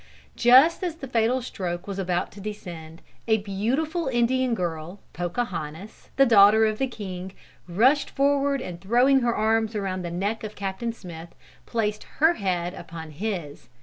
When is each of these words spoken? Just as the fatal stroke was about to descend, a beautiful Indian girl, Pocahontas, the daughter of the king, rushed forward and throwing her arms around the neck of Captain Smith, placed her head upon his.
Just 0.35 0.81
as 0.83 0.95
the 0.95 1.07
fatal 1.07 1.43
stroke 1.43 1.85
was 1.85 1.99
about 1.99 2.31
to 2.31 2.41
descend, 2.41 3.03
a 3.27 3.37
beautiful 3.37 4.07
Indian 4.07 4.55
girl, 4.55 4.99
Pocahontas, 5.13 6.09
the 6.15 6.25
daughter 6.25 6.65
of 6.65 6.79
the 6.79 6.87
king, 6.87 7.33
rushed 7.69 8.09
forward 8.09 8.61
and 8.61 8.81
throwing 8.81 9.19
her 9.19 9.35
arms 9.35 9.75
around 9.75 10.01
the 10.01 10.09
neck 10.09 10.43
of 10.43 10.55
Captain 10.55 10.91
Smith, 10.91 11.35
placed 11.67 12.05
her 12.17 12.33
head 12.33 12.73
upon 12.73 13.11
his. 13.11 13.69